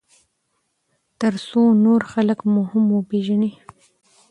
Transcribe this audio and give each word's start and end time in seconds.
ترڅو 1.19 1.61
نور 1.83 2.01
خلک 2.11 2.39
مو 2.51 2.61
هم 2.71 2.85
وپیژني. 2.97 3.51